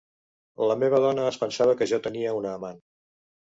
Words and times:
La 0.71 0.77
meva 0.83 1.01
dona 1.03 1.27
es 1.33 1.37
pensava 1.45 1.77
que 1.83 1.89
jo 1.93 2.01
tenia 2.09 2.35
una 2.41 2.57
amant. 2.57 2.83